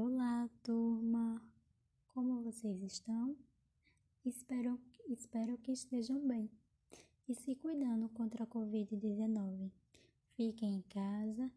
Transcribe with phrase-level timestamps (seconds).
[0.00, 1.42] Olá, turma!
[2.14, 3.36] Como vocês estão?
[4.24, 4.78] Espero,
[5.08, 6.48] espero que estejam bem
[7.28, 9.72] e se cuidando contra a Covid-19.
[10.36, 11.50] Fiquem em casa,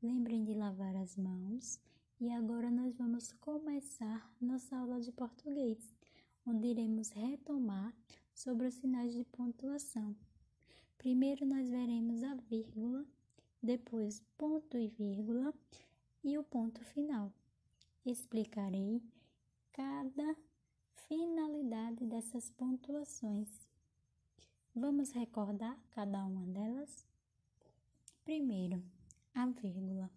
[0.00, 1.80] lembrem de lavar as mãos
[2.20, 5.92] e agora nós vamos começar nossa aula de português,
[6.46, 7.92] onde iremos retomar
[8.32, 10.14] sobre os sinais de pontuação.
[10.96, 13.04] Primeiro nós veremos a vírgula,
[13.60, 15.52] depois ponto e vírgula
[16.22, 17.32] e o ponto final
[18.04, 19.02] explicarei
[19.72, 20.36] cada
[21.08, 23.48] finalidade dessas pontuações.
[24.74, 27.06] Vamos recordar cada uma delas?
[28.24, 28.82] Primeiro,
[29.34, 30.10] a vírgula.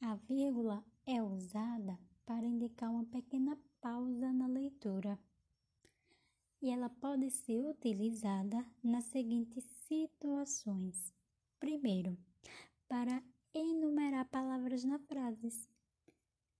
[0.00, 5.18] A vírgula é usada para indicar uma pequena pausa na leitura.
[6.62, 11.14] E ela pode ser utilizada nas seguintes situações.
[11.58, 12.16] Primeiro,
[12.88, 13.22] para
[13.54, 15.69] enumerar palavras na frase.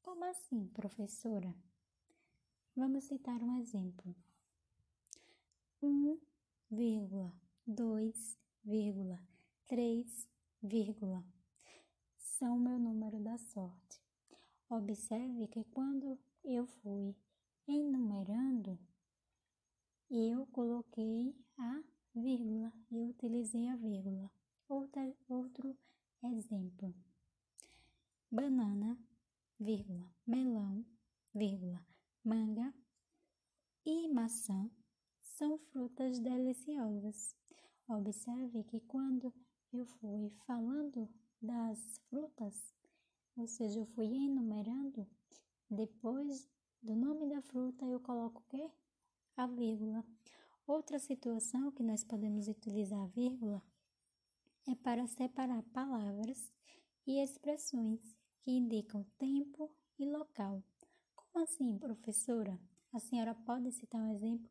[0.02, 1.54] Como assim, professora?
[2.74, 4.14] Vamos citar um exemplo.
[5.82, 6.18] 1,
[6.70, 7.32] vírgula,
[7.66, 9.22] 2, vírgula,
[9.66, 10.28] 3,
[10.62, 11.22] vírgula.
[12.16, 14.00] São meu número da sorte.
[14.70, 17.14] Observe que quando eu fui
[17.68, 18.78] enumerando,
[20.10, 21.82] eu coloquei a
[22.14, 24.30] vírgula, eu utilizei a vírgula.
[24.66, 25.76] Outra, outro
[26.22, 26.94] exemplo.
[28.30, 28.98] Banana
[29.60, 30.82] vírgula, melão,
[31.34, 31.84] vírgula,
[32.24, 32.72] manga
[33.84, 34.70] e maçã
[35.20, 37.36] são frutas deliciosas.
[37.86, 39.34] Observe que quando
[39.70, 41.06] eu fui falando
[41.42, 42.74] das frutas,
[43.36, 45.06] ou seja, eu fui enumerando,
[45.70, 46.48] depois
[46.82, 48.70] do nome da fruta eu coloco o quê?
[49.36, 50.02] A vírgula.
[50.66, 53.62] Outra situação que nós podemos utilizar a vírgula
[54.66, 56.50] é para separar palavras
[57.06, 60.62] e expressões que indicam tempo e local.
[61.14, 62.58] Como assim, professora?
[62.92, 64.50] A senhora pode citar um exemplo?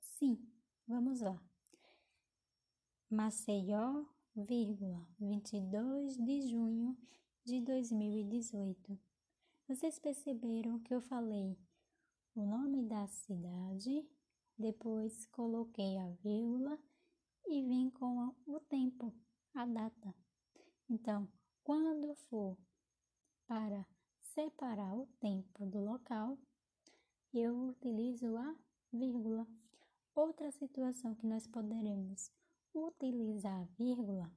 [0.00, 0.38] Sim,
[0.86, 1.40] vamos lá.
[3.10, 4.04] Maceió,
[4.34, 6.96] vírgula, 22 de junho
[7.44, 8.98] de 2018.
[9.68, 11.56] Vocês perceberam que eu falei
[12.34, 14.08] o nome da cidade,
[14.56, 16.78] depois coloquei a vírgula
[17.46, 19.14] e vim com o tempo,
[19.54, 20.14] a data.
[20.88, 21.28] Então,
[21.62, 22.56] quando for
[23.48, 23.86] para
[24.20, 26.38] separar o tempo do local,
[27.32, 28.54] eu utilizo a
[28.92, 29.48] vírgula.
[30.14, 32.30] Outra situação que nós poderemos
[32.74, 34.30] utilizar a vírgula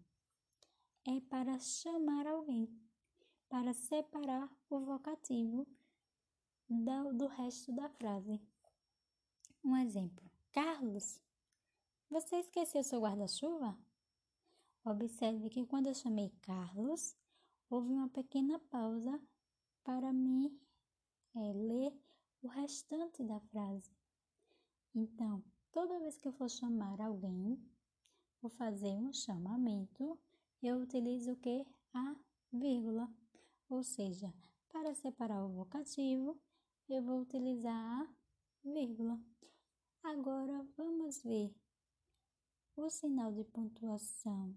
[1.05, 2.69] é para chamar alguém,
[3.49, 5.67] para separar o vocativo
[7.13, 8.41] do resto da frase.
[9.63, 10.23] Um exemplo:
[10.53, 11.19] Carlos,
[12.09, 13.77] você esqueceu seu guarda-chuva?
[14.85, 17.15] Observe que quando eu chamei Carlos,
[17.71, 19.17] houve uma pequena pausa
[19.81, 20.59] para me
[21.33, 21.97] é, ler
[22.41, 23.89] o restante da frase.
[24.93, 27.57] Então, toda vez que eu for chamar alguém,
[28.41, 30.19] vou fazer um chamamento,
[30.61, 31.65] eu utilizo o que?
[31.93, 32.15] A
[32.51, 33.09] vírgula.
[33.69, 34.33] Ou seja,
[34.69, 36.37] para separar o vocativo,
[36.89, 38.13] eu vou utilizar a
[38.65, 39.17] vírgula.
[40.03, 41.55] Agora, vamos ver
[42.75, 44.53] o sinal de pontuação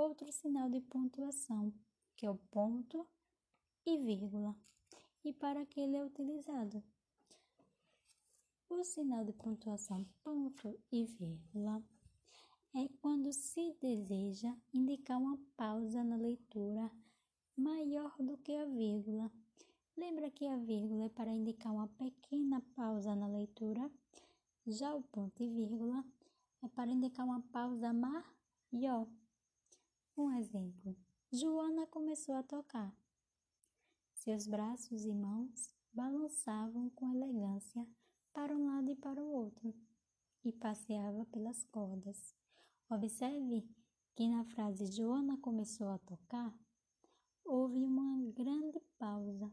[0.00, 1.74] outro sinal de pontuação,
[2.16, 3.06] que é o ponto
[3.84, 4.56] e vírgula.
[5.22, 6.82] E para que ele é utilizado?
[8.70, 11.84] O sinal de pontuação ponto e vírgula
[12.74, 16.90] é quando se deseja indicar uma pausa na leitura
[17.54, 19.30] maior do que a vírgula.
[19.98, 23.90] Lembra que a vírgula é para indicar uma pequena pausa na leitura?
[24.66, 26.02] Já o ponto e vírgula
[26.62, 29.06] é para indicar uma pausa maior.
[30.20, 30.94] Um exemplo:
[31.32, 32.94] Joana começou a tocar.
[34.12, 37.88] Seus braços e mãos balançavam com elegância
[38.30, 39.74] para um lado e para o outro
[40.44, 42.36] e passeava pelas cordas.
[42.90, 43.66] Observe
[44.14, 46.54] que na frase Joana começou a tocar,
[47.42, 49.50] houve uma grande pausa.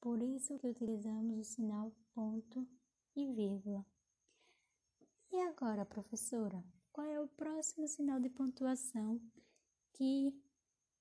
[0.00, 2.66] Por isso que utilizamos o sinal ponto
[3.14, 3.84] e vírgula.
[5.30, 9.20] E agora, professora, qual é o próximo sinal de pontuação
[9.94, 10.34] que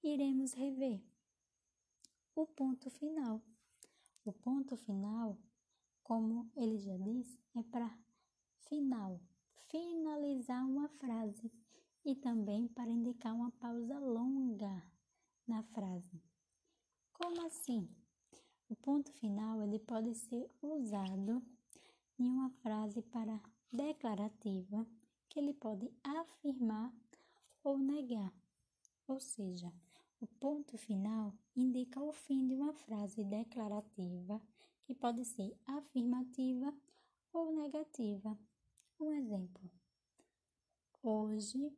[0.03, 1.01] iremos rever?
[2.35, 3.41] O ponto final.
[4.23, 5.37] O ponto final,
[6.03, 7.91] como ele já disse, é para
[8.69, 9.19] final,
[9.67, 11.51] finalizar uma frase
[12.05, 14.83] e também para indicar uma pausa longa
[15.47, 16.21] na frase.
[17.13, 17.89] Como assim?
[18.69, 21.43] O ponto final ele pode ser usado
[22.19, 23.41] em uma frase para
[23.71, 24.85] declarativa
[25.29, 26.93] que ele pode afirmar
[27.63, 28.42] ou negar.
[29.07, 29.71] Ou seja,
[30.23, 34.41] O ponto final indica o fim de uma frase declarativa
[34.85, 36.73] que pode ser afirmativa
[37.33, 38.39] ou negativa.
[38.97, 39.69] Um exemplo:
[41.01, 41.77] Hoje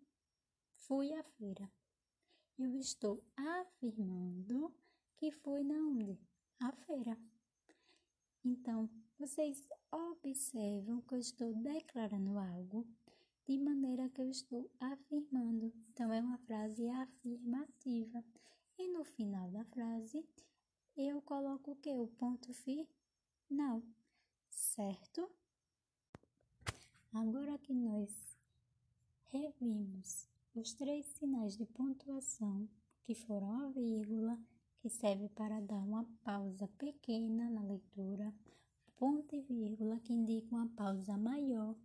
[0.76, 1.68] fui à feira.
[2.56, 4.72] Eu estou afirmando
[5.18, 6.20] que fui na onde?
[6.60, 7.18] À feira.
[8.44, 8.88] Então,
[9.18, 12.88] vocês observam que eu estou declarando algo
[13.48, 15.72] de maneira que eu estou afirmando.
[15.90, 18.24] Então, é uma frase afirmativa.
[18.78, 20.26] E no final da frase,
[20.98, 21.96] eu coloco o que?
[21.96, 23.82] O ponto final,
[24.50, 25.30] certo?
[27.14, 28.12] Agora que nós
[29.32, 32.68] revimos os três sinais de pontuação,
[33.04, 34.40] que foram a vírgula,
[34.80, 38.34] que serve para dar uma pausa pequena na leitura,
[38.98, 41.76] ponto e vírgula, que indica uma pausa maior,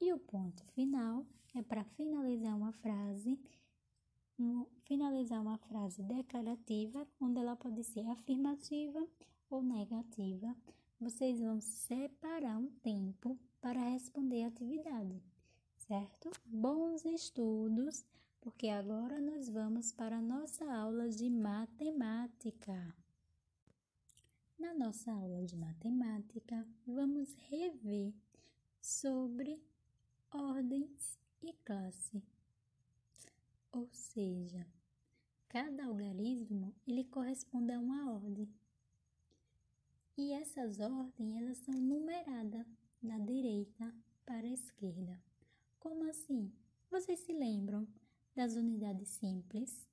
[0.00, 3.38] e o ponto final é para finalizar uma frase,
[4.38, 9.06] um, finalizar uma frase declarativa, onde ela pode ser afirmativa
[9.50, 10.54] ou negativa.
[11.00, 15.22] Vocês vão separar um tempo para responder a atividade
[15.86, 16.30] certo?
[16.46, 18.04] Bons estudos,
[18.40, 22.94] porque agora nós vamos para a nossa aula de matemática.
[24.58, 28.14] Na nossa aula de matemática, vamos rever
[28.80, 29.60] sobre
[30.34, 32.20] ordens e classe.
[33.70, 34.66] Ou seja,
[35.48, 38.52] cada algarismo ele corresponde a uma ordem.
[40.16, 42.66] E essas ordens elas são numeradas
[43.00, 43.94] da direita
[44.26, 45.22] para a esquerda.
[45.78, 46.52] Como assim?
[46.90, 47.86] Vocês se lembram
[48.34, 49.88] das unidades simples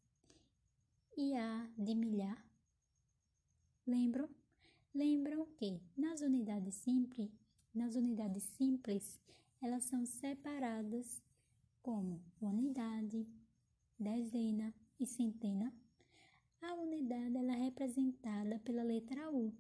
[1.16, 2.44] e a de milhar?
[3.86, 4.30] Lembram?
[4.94, 7.32] Lembram que nas unidades simples,
[7.74, 9.20] nas unidades simples,
[9.62, 11.22] elas são separadas
[11.82, 13.28] como unidade,
[14.00, 15.74] dezena e centena.
[16.62, 19.54] A unidade ela é representada pela letra U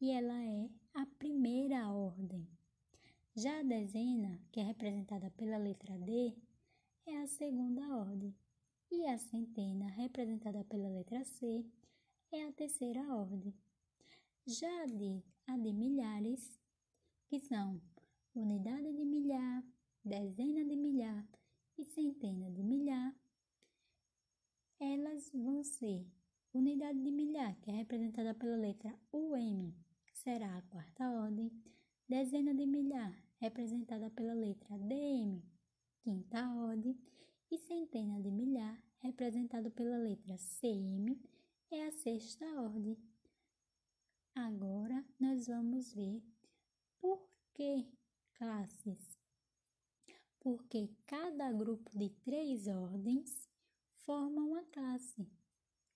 [0.00, 2.48] e ela é a primeira ordem.
[3.34, 6.36] Já a dezena, que é representada pela letra D,
[7.06, 8.34] é a segunda ordem,
[8.90, 11.64] e a centena, representada pela letra C,
[12.30, 13.54] é a terceira ordem.
[14.46, 16.60] Já a de, a de milhares,
[17.26, 17.80] que são
[18.34, 19.64] unidade de milhar,
[20.04, 21.28] dezena de milhar
[21.78, 23.14] e centena de milhar,
[24.78, 26.06] elas vão ser
[26.52, 29.72] unidade de milhar, que é representada pela letra UM,
[30.12, 31.50] será a quarta ordem,
[32.12, 35.42] Dezena de milhar, representada pela letra DM,
[36.02, 36.94] quinta ordem,
[37.50, 41.18] e centena de milhar, representado pela letra CM,
[41.70, 42.98] é a sexta ordem.
[44.34, 46.22] Agora nós vamos ver
[47.00, 47.88] por que
[48.42, 49.20] classes.
[50.40, 53.48] Porque cada grupo de três ordens
[54.04, 55.30] forma uma classe.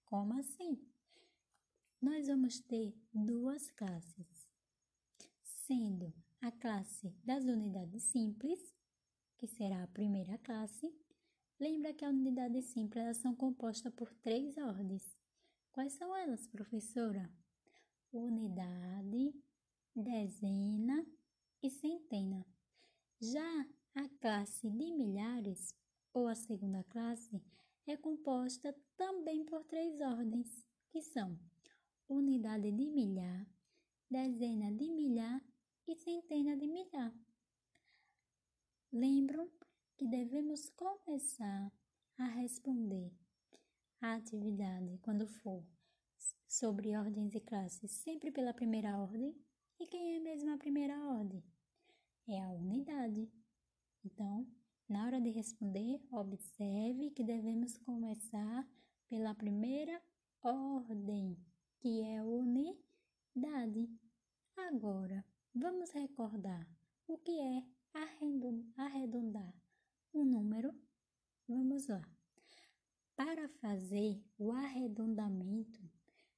[0.04, 0.81] Como assim?
[2.00, 4.48] Nós vamos ter duas classes
[5.43, 8.72] sendo a classe das unidades simples,
[9.37, 10.94] que será a primeira classe.
[11.58, 15.19] Lembra que a unidade simples elas são compostas por três ordens.
[15.72, 17.28] Quais são elas, professora?
[18.12, 19.34] Unidade,
[19.96, 21.04] dezena
[21.66, 22.46] e centena.
[23.20, 23.66] Já
[23.96, 25.74] a classe de milhares,
[26.14, 27.42] ou a segunda classe,
[27.86, 31.38] é composta também por três ordens, que são
[32.08, 33.46] unidade de milhar,
[34.08, 35.44] dezena de milhar
[35.88, 37.12] e centena de milhar.
[38.92, 39.50] Lembram
[39.96, 41.73] que devemos começar
[42.18, 43.12] a responder
[44.00, 45.66] a atividade quando for
[46.46, 49.35] sobre ordens e classes sempre pela primeira ordem.
[49.78, 51.44] E quem é mesmo a primeira ordem?
[52.28, 53.30] É a unidade.
[54.04, 54.47] Então,
[54.88, 58.68] na hora de responder, observe que devemos começar
[59.09, 60.02] pela primeira
[60.42, 61.37] ordem,
[61.78, 63.88] que é unidade.
[64.56, 65.25] Agora,
[65.59, 66.68] Vamos recordar
[67.09, 67.64] o que é
[68.76, 69.54] arredondar
[70.12, 70.71] um número?
[71.49, 72.02] Vamos lá.
[73.16, 75.80] Para fazer o arredondamento,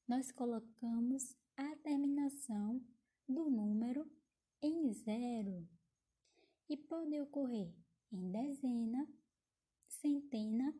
[0.07, 2.81] nós colocamos a terminação
[3.29, 4.09] do número
[4.63, 5.69] em zero
[6.69, 7.75] e pode ocorrer
[8.13, 9.09] em dezena,
[9.87, 10.75] centena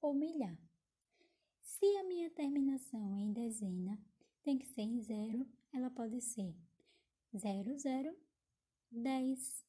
[0.00, 0.58] ou milhar.
[1.60, 4.00] Se a minha terminação é em dezena
[4.42, 6.54] tem que ser em zero, ela pode ser
[7.36, 8.16] zero, zero,
[8.90, 9.64] dez,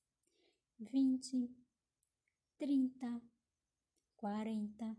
[0.80, 1.56] vinte,
[2.58, 3.22] trinta,
[4.16, 4.98] quarenta,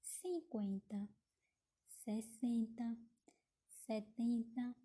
[0.00, 1.08] cinquenta,
[1.86, 2.98] sessenta,
[3.68, 4.76] setenta,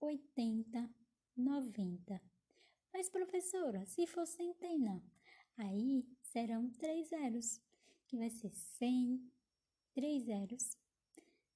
[0.00, 0.94] oitenta,
[1.36, 2.22] noventa.
[2.96, 5.04] Mas, professora, se for centena,
[5.58, 7.60] aí serão três zeros,
[8.06, 9.30] que vai ser cem,
[9.92, 10.78] três zeros,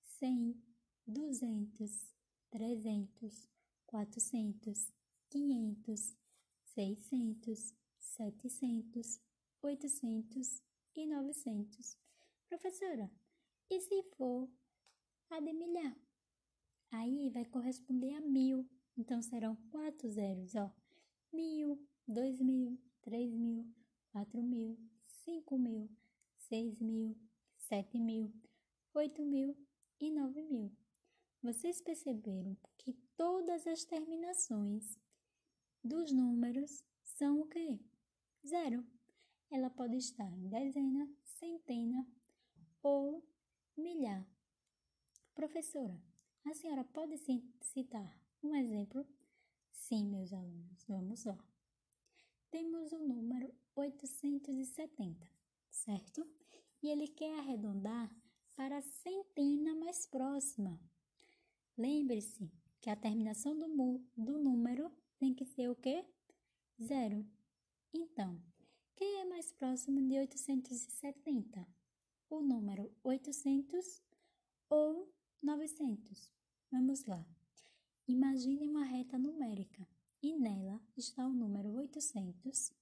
[0.02, 0.62] cem,
[1.06, 2.14] duzentos,
[2.50, 3.48] trezentos,
[3.86, 4.92] quatrocentos,
[5.30, 6.14] quinhentos,
[6.62, 9.18] seiscentos, setecentos,
[9.62, 10.62] oitocentos
[10.94, 11.96] e novecentos.
[12.50, 13.10] Professora,
[13.70, 14.46] e se for
[15.30, 15.96] a de milhar?
[16.90, 18.68] Aí vai corresponder a mil.
[18.94, 20.70] Então serão quatro zeros, ó.
[21.32, 23.64] Mil, dois mil, três mil,
[24.10, 25.88] quatro mil, cinco mil,
[26.36, 27.16] seis mil,
[27.56, 28.32] sete mil,
[28.94, 29.56] oito mil
[30.00, 30.72] e nove mil.
[31.42, 34.98] Vocês perceberam que todas as terminações
[35.82, 37.78] dos números são o quê?
[38.46, 38.84] Zero.
[39.50, 42.06] Ela pode estar em dezena, centena
[42.82, 43.24] ou
[43.76, 44.26] milhar.
[45.34, 46.00] Professora,
[46.44, 47.16] a senhora pode
[47.60, 49.06] citar um exemplo?
[49.90, 51.36] Sim, meus alunos, vamos lá.
[52.48, 55.28] Temos o número 870,
[55.68, 56.24] certo?
[56.80, 58.08] E ele quer arredondar
[58.54, 60.80] para a centena mais próxima.
[61.76, 63.66] Lembre-se que a terminação do,
[64.16, 66.04] do número tem que ser o quê?
[66.80, 67.26] Zero.
[67.92, 68.40] Então,
[68.94, 71.66] quem é mais próximo de 870?
[72.28, 74.04] O número 800
[74.68, 76.32] ou 900.
[76.70, 77.39] Vamos lá.
[78.06, 79.86] Imagine uma reta numérica
[80.22, 82.72] e nela está o número 800,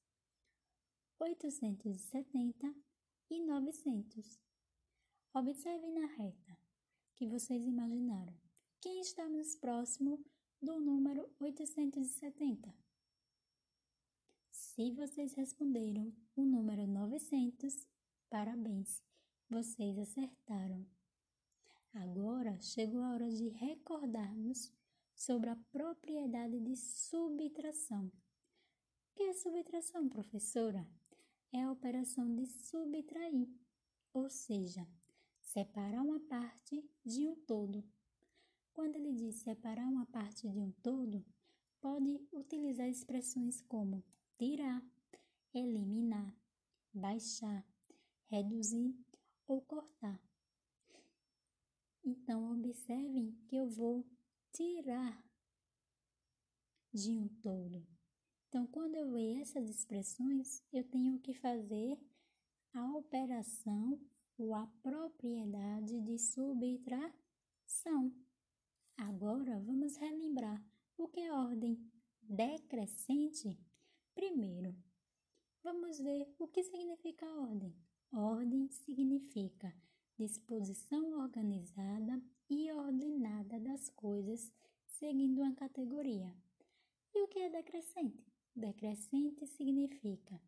[1.18, 2.74] 870
[3.30, 4.40] e 900.
[5.34, 6.58] Observe na reta
[7.14, 8.34] que vocês imaginaram.
[8.80, 10.24] Quem está mais próximo
[10.62, 12.74] do número 870?
[14.50, 17.86] Se vocês responderam o número 900,
[18.30, 19.02] parabéns,
[19.50, 20.86] vocês acertaram.
[21.92, 24.72] Agora chegou a hora de recordarmos
[25.18, 28.06] sobre a propriedade de subtração.
[28.06, 30.86] O que é subtração, professora?
[31.52, 33.48] É a operação de subtrair,
[34.12, 34.86] ou seja,
[35.40, 37.84] separar uma parte de um todo.
[38.72, 41.24] Quando ele diz separar uma parte de um todo,
[41.80, 44.04] pode utilizar expressões como
[44.38, 44.80] tirar,
[45.52, 46.32] eliminar,
[46.94, 47.66] baixar,
[48.26, 48.94] reduzir
[49.48, 50.22] ou cortar.
[52.04, 54.06] Então, observem que eu vou
[54.52, 55.22] tirar
[56.92, 57.86] de um todo.
[58.48, 61.98] Então, quando eu ver essas expressões, eu tenho que fazer
[62.72, 64.00] a operação
[64.38, 68.12] ou a propriedade de subtração.
[68.96, 70.64] Agora, vamos relembrar
[70.96, 71.78] o que é ordem
[72.22, 73.58] decrescente.
[74.14, 74.74] Primeiro,
[75.62, 77.76] vamos ver o que significa ordem.
[78.12, 79.74] Ordem significa
[80.16, 84.52] disposição organizada e ordenada das coisas
[84.86, 86.34] seguindo uma categoria.
[87.14, 88.26] E o que é decrescente?
[88.54, 90.40] Decrescente significa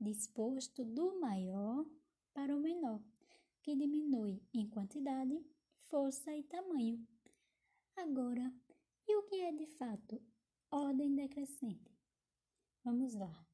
[0.00, 1.84] disposto do maior
[2.32, 3.02] para o menor,
[3.62, 5.44] que diminui em quantidade,
[5.88, 7.04] força e tamanho.
[7.96, 8.52] Agora,
[9.08, 10.22] e o que é de fato
[10.70, 11.98] ordem decrescente?
[12.84, 13.46] Vamos lá.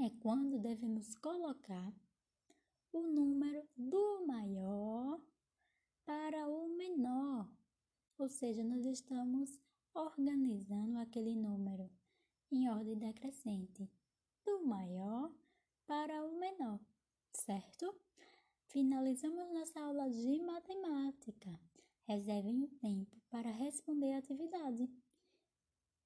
[0.00, 1.92] É quando devemos colocar
[2.92, 5.20] o número do maior
[6.06, 7.48] para o menor.
[8.20, 9.58] Ou seja, nós estamos
[9.94, 11.90] organizando aquele número
[12.52, 13.90] em ordem decrescente,
[14.44, 15.34] do maior
[15.86, 16.78] para o menor,
[17.32, 17.98] certo?
[18.66, 21.58] Finalizamos nossa aula de matemática.
[22.02, 24.86] Reservem um tempo para responder a atividade.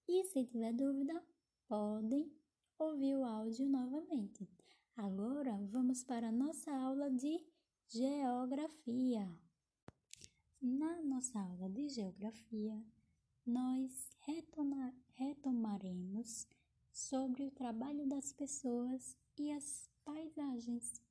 [0.07, 1.21] E se tiver dúvida,
[1.67, 2.33] podem
[2.79, 4.49] ouvir o áudio novamente.
[4.97, 7.45] Agora vamos para a nossa aula de
[7.89, 9.44] geografia.
[10.67, 12.83] Na nossa aula de geografia,
[13.45, 14.09] nós
[15.15, 16.49] retomaremos
[16.91, 21.03] sobre o trabalho das pessoas e as paisagens.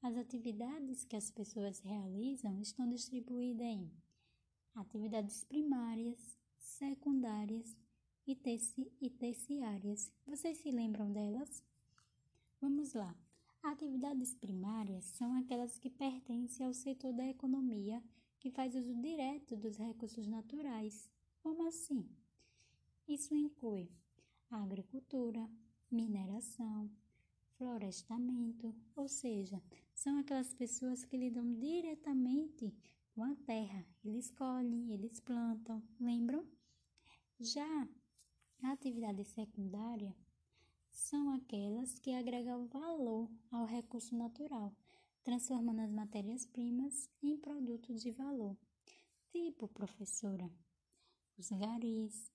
[0.00, 3.92] As atividades que as pessoas realizam estão distribuídas em
[4.74, 7.76] atividades primárias, secundárias
[8.26, 10.10] e, terci e terciárias.
[10.26, 11.62] Vocês se lembram delas?
[12.58, 13.14] Vamos lá.
[13.62, 18.02] Atividades primárias são aquelas que pertencem ao setor da economia
[18.40, 21.08] que faz uso direto dos recursos naturais.
[21.42, 22.08] Como assim?
[23.06, 23.88] Isso inclui
[24.50, 25.48] agricultura,
[25.90, 26.90] mineração,
[27.56, 29.62] florestamento, ou seja,
[29.94, 32.74] são aquelas pessoas que lidam diretamente
[33.14, 33.86] com a terra.
[34.04, 36.46] Eles colhem, eles plantam, lembram?
[37.38, 37.88] Já
[38.62, 40.14] a atividade secundária
[40.90, 44.74] são aquelas que agregam valor ao recurso natural,
[45.22, 48.56] transformando as matérias-primas em produtos de valor.
[49.30, 50.50] Tipo, professora,
[51.38, 52.32] os garis,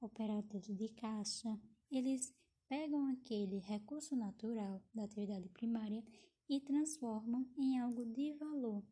[0.00, 1.58] operadores de caixa,
[1.90, 2.34] eles
[2.68, 6.04] pegam aquele recurso natural da atividade primária
[6.48, 8.84] e transformam em algo de valor,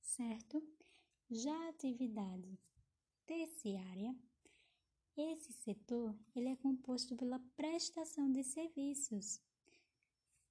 [0.00, 0.62] certo?
[1.30, 2.58] Já a atividade
[3.26, 4.14] terciária,
[5.16, 9.40] esse setor ele é composto pela prestação de serviços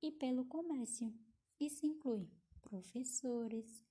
[0.01, 1.13] e pelo comércio.
[1.61, 2.27] Isso inclui
[2.59, 3.85] professores,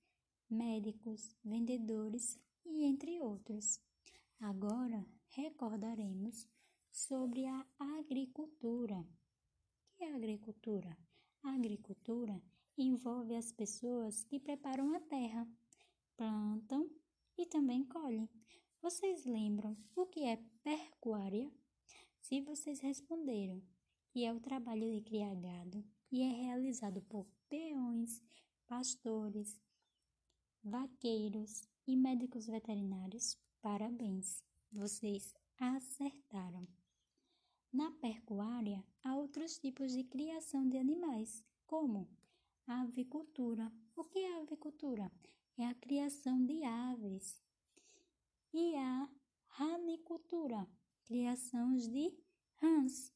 [0.49, 3.79] médicos, vendedores e entre outros.
[4.41, 6.49] Agora recordaremos
[6.91, 8.97] sobre a agricultura.
[8.99, 10.97] O que é agricultura?
[11.43, 12.43] A agricultura
[12.77, 15.47] envolve as pessoas que preparam a terra,
[16.17, 16.91] plantam
[17.37, 18.29] e também colhem.
[18.81, 21.49] Vocês lembram o que é pecuária?
[22.19, 23.63] Se vocês responderam
[24.11, 28.21] que é o trabalho de criar gado e é realizado por peões,
[28.67, 29.59] pastores,
[30.63, 36.67] vaqueiros e médicos veterinários, parabéns, vocês acertaram.
[37.71, 42.09] Na pecuária, há outros tipos de criação de animais, como
[42.67, 43.71] a avicultura.
[43.95, 45.09] O que é a avicultura?
[45.57, 47.41] É a criação de aves.
[48.53, 49.09] E a
[49.47, 50.67] ranicultura,
[51.05, 52.13] criação de
[52.55, 53.13] rãs.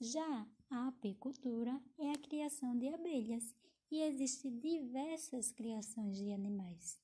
[0.00, 3.54] Já a apicultura é a criação de abelhas
[3.90, 7.00] e existem diversas criações de animais.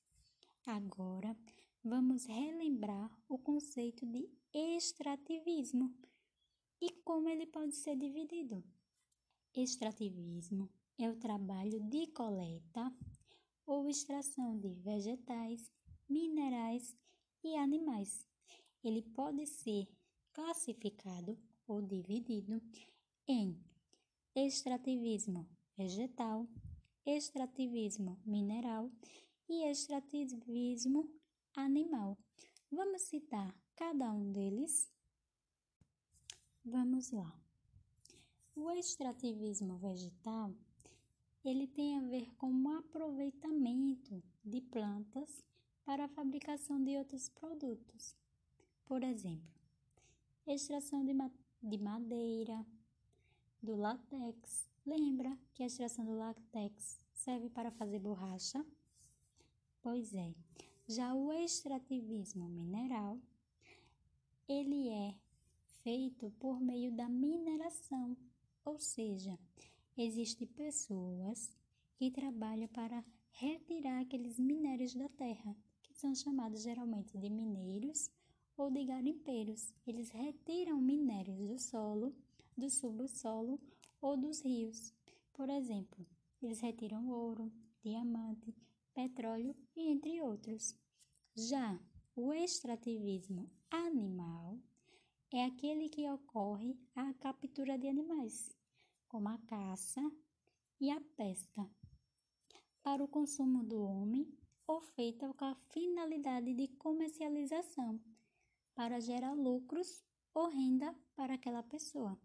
[0.66, 1.37] Agora,
[1.85, 5.94] vamos relembrar o conceito de extrativismo
[6.80, 8.64] e como ele pode ser dividido.
[9.54, 10.68] Extrativismo
[10.99, 12.92] é o trabalho de coleta
[13.66, 15.70] ou extração de vegetais,
[16.09, 16.97] minerais
[17.44, 18.26] e animais.
[18.82, 19.88] Ele pode ser
[20.32, 21.38] classificado
[21.70, 22.60] ou dividido
[23.28, 23.56] em
[24.34, 26.48] extrativismo vegetal,
[27.06, 28.90] extrativismo mineral
[29.48, 31.08] e extrativismo
[31.54, 32.18] animal.
[32.72, 34.90] Vamos citar cada um deles?
[36.64, 37.40] Vamos lá.
[38.56, 40.52] O extrativismo vegetal,
[41.44, 45.44] ele tem a ver com o aproveitamento de plantas
[45.84, 48.16] para a fabricação de outros produtos.
[48.84, 49.60] Por exemplo,
[50.46, 51.14] extração de,
[51.62, 52.64] de madeira,
[53.62, 54.68] do látex.
[54.87, 58.64] Lembra que a extração do látex serve para fazer borracha?
[59.83, 60.35] Pois é.
[60.88, 63.18] Já o extrativismo mineral,
[64.49, 65.14] ele é
[65.83, 68.16] feito por meio da mineração,
[68.64, 69.38] ou seja,
[69.96, 71.57] existem pessoas
[71.94, 78.11] que trabalham para retirar aqueles minérios da terra, que são chamados geralmente de mineiros
[78.61, 79.73] ou de garimpeiros.
[79.87, 82.14] Eles retiram minérios do solo,
[82.57, 83.59] do subsolo
[84.03, 84.94] ou dos rios.
[85.33, 86.07] Por exemplo,
[86.42, 87.51] eles retiram ouro,
[87.83, 88.55] diamante,
[88.92, 90.77] petróleo e entre outros.
[91.35, 91.81] Já
[92.14, 94.59] o extrativismo animal
[95.33, 98.55] é aquele que ocorre a captura de animais,
[99.09, 100.03] como a caça
[100.79, 101.70] e a pesca,
[102.83, 104.27] para o consumo do homem
[104.66, 108.01] ou feita com a finalidade de comercialização,
[108.81, 112.19] para gerar lucros ou renda para aquela pessoa.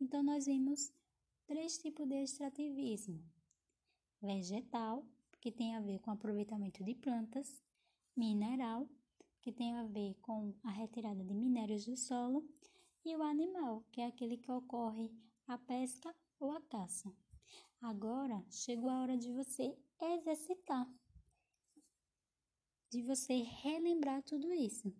[0.00, 0.90] Então, nós vimos
[1.46, 3.22] três tipos de extrativismo:
[4.18, 5.06] vegetal,
[5.42, 7.62] que tem a ver com aproveitamento de plantas,
[8.16, 8.88] mineral,
[9.42, 12.48] que tem a ver com a retirada de minérios do solo,
[13.04, 15.14] e o animal, que é aquele que ocorre
[15.46, 17.14] a pesca ou a caça.
[17.78, 20.90] Agora chegou a hora de você exercitar,
[22.88, 24.90] de você relembrar tudo isso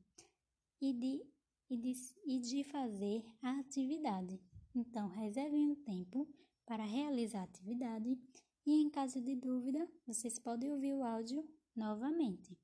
[0.80, 1.24] e de,
[1.68, 1.92] e de,
[2.24, 4.40] e de fazer a atividade.
[4.74, 6.28] Então, reservem um tempo
[6.64, 8.18] para realizar a atividade
[8.64, 12.56] e, em caso de dúvida, vocês podem ouvir o áudio novamente.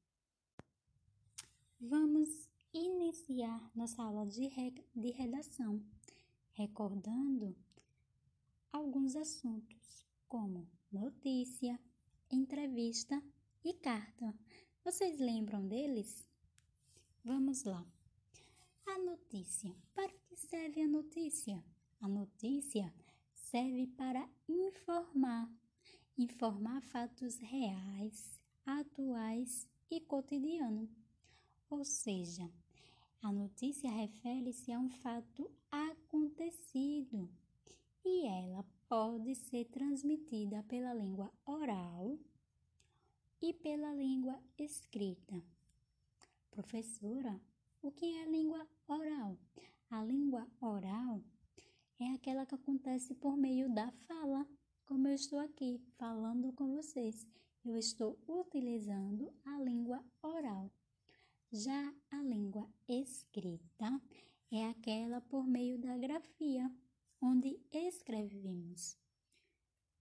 [1.80, 5.82] Vamos iniciar nossa aula de, re de redação,
[6.52, 7.56] recordando
[8.72, 11.78] alguns assuntos, como notícia,
[12.30, 13.22] entrevista
[13.64, 14.34] e carta.
[14.84, 16.26] Vocês lembram deles?
[17.24, 17.84] Vamos lá.
[18.86, 19.74] A notícia.
[19.94, 21.62] Para que serve a notícia?
[22.00, 22.94] A notícia
[23.34, 25.50] serve para informar,
[26.16, 30.88] informar fatos reais, atuais e cotidiano.
[31.68, 32.48] Ou seja,
[33.20, 37.28] a notícia refere-se a um fato acontecido
[38.04, 42.16] e ela pode ser transmitida pela língua oral
[43.42, 45.42] e pela língua escrita.
[46.52, 47.40] Professora,
[47.82, 49.38] o que é língua oral?
[49.90, 51.22] A língua oral
[51.98, 54.46] é aquela que acontece por meio da fala,
[54.84, 57.26] como eu estou aqui falando com vocês.
[57.64, 60.70] Eu estou utilizando a língua oral.
[61.52, 64.00] Já a língua escrita
[64.52, 66.70] é aquela por meio da grafia,
[67.20, 68.96] onde escrevemos.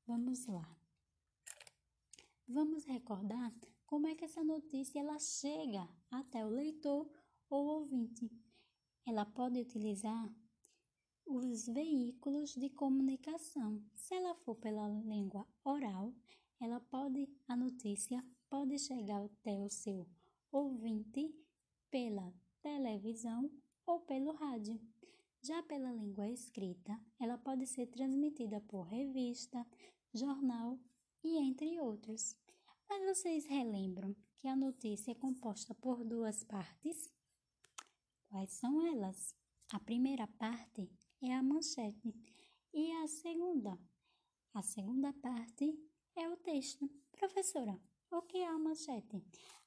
[0.06, 0.78] Vamos lá.
[2.48, 3.52] Vamos recordar
[3.88, 7.10] como é que essa notícia ela chega até o leitor
[7.50, 8.30] ou ouvinte.
[9.05, 10.29] Ela pode utilizar
[11.25, 13.81] os veículos de comunicação.
[13.93, 16.13] Se ela for pela língua oral,
[16.59, 20.07] ela pode a notícia pode chegar até o seu
[20.51, 21.35] ouvinte
[21.91, 23.51] pela televisão
[23.85, 24.79] ou pelo rádio.
[25.41, 29.65] Já pela língua escrita, ela pode ser transmitida por revista,
[30.13, 30.79] jornal
[31.23, 32.35] e entre outros.
[32.89, 37.13] Mas vocês relembram que a notícia é composta por duas partes?
[38.27, 39.35] Quais são elas?
[39.71, 42.13] A primeira parte é a manchete
[42.73, 43.79] e a segunda?
[44.53, 45.77] A segunda parte
[46.15, 46.89] é o texto.
[47.11, 47.79] Professora,
[48.11, 49.23] o que é a manchete?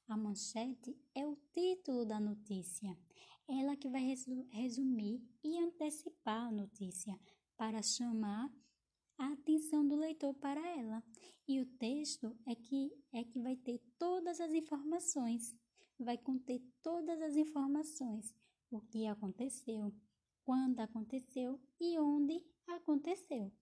[0.06, 2.96] A manchete é o título da notícia.
[3.48, 4.14] Ela que vai
[4.50, 7.18] resumir e antecipar a notícia
[7.56, 8.50] para chamar
[9.18, 11.02] a atenção do leitor para ela.
[11.46, 15.56] E o texto é que é que vai ter todas as informações,
[15.98, 18.34] vai conter todas as informações,
[18.70, 19.92] o que aconteceu,
[20.44, 23.52] quando aconteceu e onde aconteceu.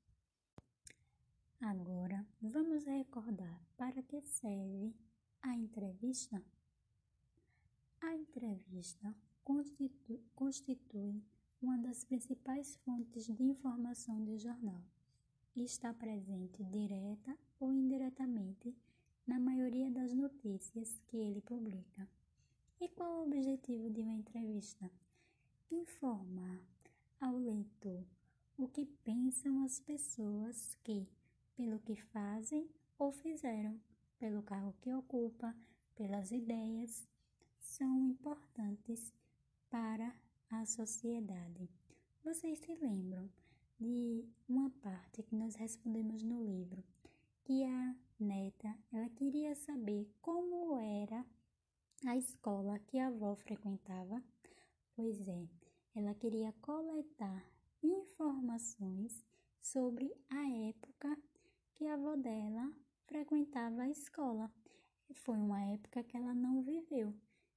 [1.60, 4.94] Agora, vamos recordar para que serve
[5.42, 6.42] a entrevista.
[8.00, 11.22] A entrevista constitui, constitui
[11.62, 14.84] uma das principais fontes de informação do jornal
[15.54, 18.76] e está presente direta ou indiretamente
[19.26, 22.08] na maioria das notícias que ele publica.
[22.78, 24.90] E qual o objetivo de uma entrevista?
[25.70, 26.60] Informar
[27.18, 28.04] ao leitor
[28.58, 31.08] o que pensam as pessoas que
[31.56, 33.80] pelo que fazem ou fizeram,
[34.18, 35.56] pelo cargo que ocupa,
[35.94, 37.08] pelas ideias,
[37.58, 39.10] são importantes
[39.70, 40.14] para
[40.50, 41.70] a sociedade.
[42.22, 43.30] Vocês se lembram
[43.80, 46.84] de uma parte que nós respondemos no livro,
[47.42, 51.24] que a neta, ela queria saber como era
[52.04, 54.22] a escola que a avó frequentava?
[54.94, 55.48] Pois é,
[55.94, 57.44] ela queria coletar
[57.82, 59.24] informações
[59.62, 61.16] sobre a época
[61.74, 62.70] que a avó dela
[63.06, 64.52] frequentava a escola.
[65.14, 67.14] Foi uma época que ela não viveu.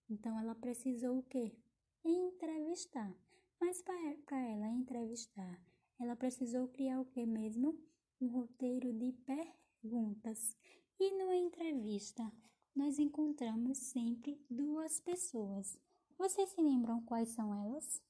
[0.09, 1.55] Então ela precisou o quê?
[2.03, 3.13] Entrevistar.
[3.59, 5.61] Mas para ela entrevistar,
[5.99, 7.77] ela precisou criar o que mesmo?
[8.21, 10.57] Um roteiro de perguntas.
[10.97, 12.31] E numa entrevista,
[12.75, 15.77] nós encontramos sempre duas pessoas.
[16.17, 18.01] Vocês se lembram quais são elas?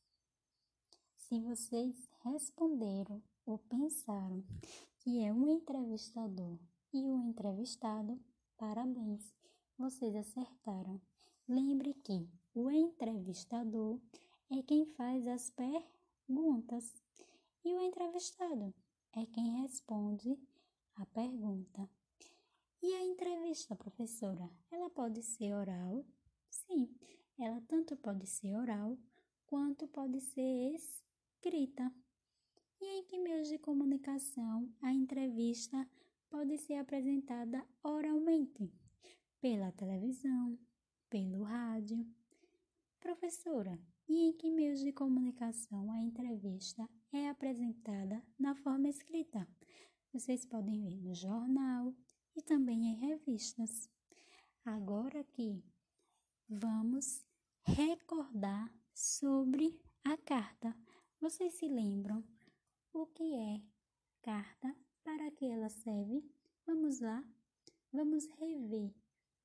[1.15, 4.43] Se vocês responderam ou pensaram
[4.99, 6.57] que é um entrevistador
[6.91, 8.19] e o um entrevistado,
[8.57, 9.33] parabéns,
[9.77, 10.99] vocês acertaram.
[11.47, 13.99] Lembre que o entrevistador
[14.51, 16.93] é quem faz as perguntas
[17.63, 18.73] e o entrevistado
[19.13, 20.37] é quem responde
[20.95, 21.89] a pergunta.
[22.81, 26.05] E a entrevista, professora, ela pode ser oral?
[26.49, 26.95] Sim,
[27.37, 28.97] ela tanto pode ser oral
[29.45, 31.91] quanto pode ser escrita.
[32.79, 35.89] E em que meios de comunicação a entrevista
[36.29, 38.73] pode ser apresentada oralmente?
[39.41, 40.57] Pela televisão,
[41.09, 42.07] pelo rádio.
[43.01, 49.45] Professora, e em que meios de comunicação a entrevista é apresentada na forma escrita?
[50.13, 51.93] Vocês podem ver no jornal
[52.39, 53.89] e também em revistas.
[54.63, 55.61] Agora aqui
[56.47, 57.25] vamos
[57.65, 60.73] recordar sobre a carta.
[61.19, 62.23] Vocês se lembram
[62.93, 63.61] o que é
[64.21, 64.73] carta?
[65.03, 66.23] Para que ela serve?
[66.65, 67.21] Vamos lá?
[67.91, 68.93] Vamos rever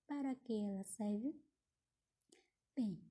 [0.06, 1.34] para que ela serve?
[2.76, 3.02] Bem,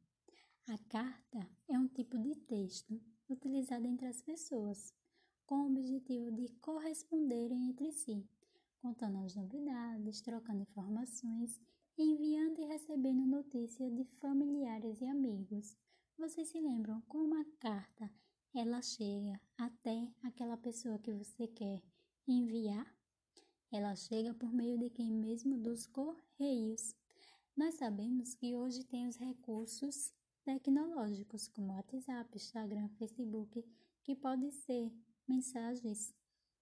[0.67, 4.93] a carta é um tipo de texto utilizado entre as pessoas,
[5.45, 8.25] com o objetivo de corresponderem entre si,
[8.83, 11.57] contando as novidades, trocando informações,
[11.97, 15.77] enviando e recebendo notícias de familiares e amigos.
[16.17, 18.11] Vocês se lembram como a carta
[18.53, 21.81] ela chega até aquela pessoa que você quer
[22.27, 22.85] enviar.
[23.71, 26.93] Ela chega por meio de quem mesmo dos correios.
[27.55, 33.65] Nós sabemos que hoje tem os recursos tecnológicos como WhatsApp, Instagram, Facebook,
[34.03, 34.91] que podem ser
[35.25, 36.13] mensagens,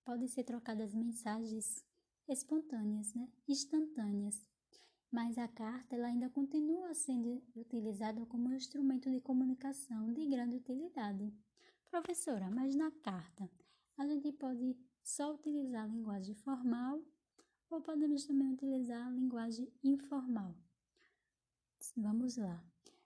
[0.06, 1.84] podem ser trocadas mensagens
[2.32, 3.28] espontâneas, né?
[3.48, 4.50] instantâneas.
[5.12, 10.56] Mas a carta ela ainda continua sendo utilizada como um instrumento de comunicação de grande
[10.56, 11.34] utilidade.
[11.89, 13.50] Professora, mas na carta
[13.98, 17.04] a gente pode só utilizar a linguagem formal
[17.70, 20.56] ou podemos também utilizar a linguagem informal?
[21.98, 22.63] Vamos lá.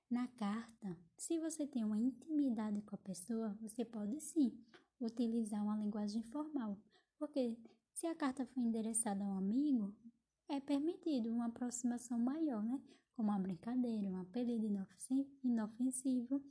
[0.09, 4.55] Na carta, se você tem uma intimidade com a pessoa, você pode sim
[4.99, 6.77] utilizar uma linguagem formal,
[7.17, 7.57] porque
[7.95, 9.95] se a carta for endereçada a um amigo,
[10.49, 12.79] é permitido uma aproximação maior, né?
[13.15, 14.67] Como uma brincadeira, um apelido
[15.41, 16.43] inofensivo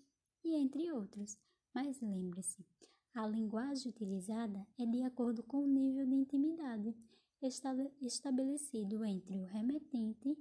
[0.43, 1.39] e entre outros.
[1.75, 2.67] Mas lembre-se,
[3.13, 6.97] a linguagem utilizada é de acordo com o nível de intimidade
[8.01, 10.39] estabelecido entre o remetente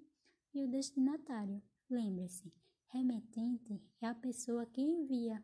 [0.53, 1.61] e o destinatário.
[1.89, 2.53] Lembre-se,
[2.87, 5.43] remetente é a pessoa que envia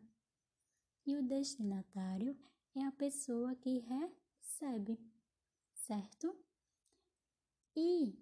[1.06, 2.38] e o destinatário
[2.76, 4.98] é a pessoa que recebe,
[5.90, 6.36] certo?
[7.76, 8.16] E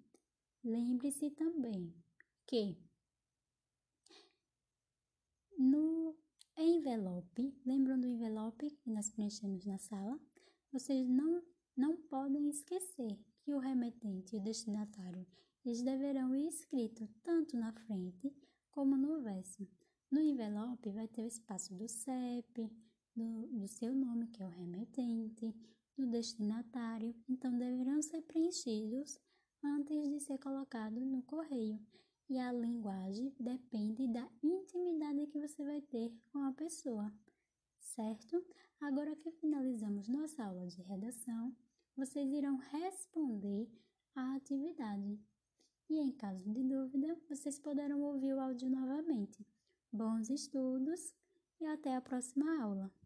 [0.64, 1.94] lembre-se também
[2.46, 2.78] que
[5.58, 6.16] no
[6.56, 10.18] envelope, lembram do envelope que nós preenchemos na sala?
[10.72, 11.42] Vocês não,
[11.76, 15.26] não podem esquecer que o remetente e o destinatário
[15.62, 18.34] eles deverão ir escrito tanto na frente
[18.70, 19.68] como no verso.
[20.10, 22.70] No envelope vai ter o espaço do CEP,
[23.14, 25.54] do, do seu nome, que é o remetente,
[25.98, 29.18] do destinatário, então deverão ser preenchidos
[29.62, 31.78] antes de ser colocado no correio.
[32.30, 37.12] E a linguagem depende da intimidade que você vai ter com a pessoa,
[37.80, 38.44] certo?
[38.80, 41.56] Agora que finalizamos nossa aula de redação,
[41.96, 43.68] vocês irão responder
[44.14, 45.18] à atividade.
[45.90, 49.44] E em caso de dúvida, vocês poderão ouvir o áudio novamente.
[49.90, 51.14] Bons estudos
[51.60, 52.97] e até a próxima aula!